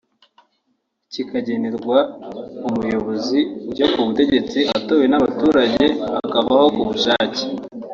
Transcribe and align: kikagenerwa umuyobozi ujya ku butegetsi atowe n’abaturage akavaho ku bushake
kikagenerwa 1.11 1.97
umuyobozi 2.67 3.39
ujya 3.69 3.85
ku 3.93 3.99
butegetsi 4.07 4.59
atowe 4.77 5.05
n’abaturage 5.07 5.85
akavaho 6.27 6.65
ku 6.75 6.83
bushake 6.89 7.41